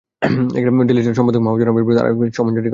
Daily 0.87 1.01
star 1.03 1.17
সম্পাদক 1.19 1.41
মাহ্ফুজ 1.45 1.61
আনামের 1.63 1.83
বিরুদ্ধে 1.85 2.01
আরেক 2.03 2.13
মামলায় 2.13 2.35
সমন 2.37 2.51
জারি 2.55 2.55
করা 2.55 2.55
হয়েছে। 2.59 2.69